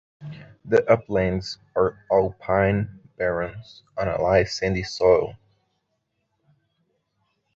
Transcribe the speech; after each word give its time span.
The 0.65 0.83
Uplands 0.91 1.59
are 1.75 2.03
all 2.09 2.33
pine 2.39 3.01
barrens 3.19 3.83
on 3.95 4.07
a 4.07 4.19
light 4.19 4.47
Sandy 4.47 4.81
Soil. 4.81 5.35